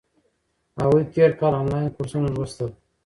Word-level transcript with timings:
هغوی 0.81 1.03
تیر 1.11 1.31
کال 1.39 1.53
انلاین 1.59 1.87
کورسونه 1.95 2.27
لوستل. 2.35 2.69